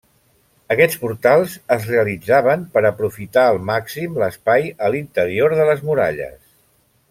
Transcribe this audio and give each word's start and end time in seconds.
Aquests 0.75 0.95
portals 1.01 1.57
es 1.75 1.85
realitzaven 1.89 2.63
per 2.77 2.83
aprofitar 2.91 3.45
al 3.51 3.61
màxim 3.69 4.19
l'espai 4.25 4.67
a 4.87 4.91
l'interior 4.97 5.57
de 5.61 5.73
les 5.73 5.89
muralles. 5.93 6.37